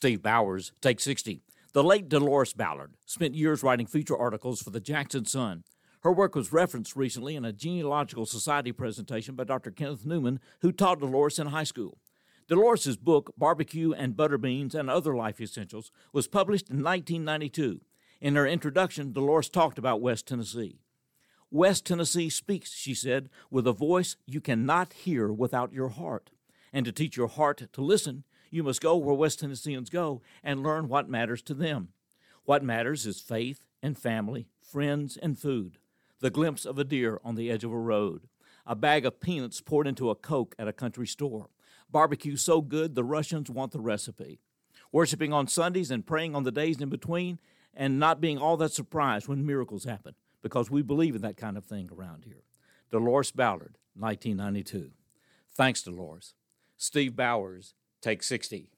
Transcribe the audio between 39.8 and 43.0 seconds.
into a Coke at a country store, barbecue so good